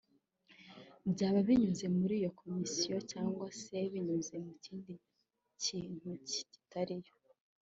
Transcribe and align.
byaba 1.11 1.39
binyuze 1.47 1.85
muri 1.97 2.13
iyo 2.19 2.31
komisiyo 2.39 2.95
cyangwa 3.11 3.47
se 3.61 3.77
binyuze 3.91 4.35
mu 4.45 4.53
kindi 4.63 4.93
kintu 5.63 6.09
kitari 6.29 6.97
yo 7.05 7.13